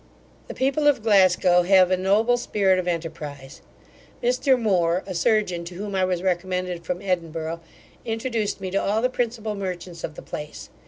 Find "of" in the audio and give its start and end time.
0.87-1.03, 2.79-2.87, 10.03-10.15